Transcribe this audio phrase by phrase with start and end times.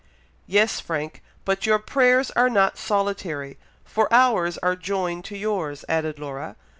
[0.47, 1.21] "Yes, Frank!
[1.45, 6.55] but your prayers are not solitary, for ours are joined to yours," added Laura.